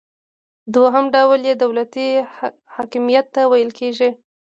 [0.73, 2.07] دوهم ډول یې دولتي
[2.75, 4.09] حاکمیت ته ویل کیږي.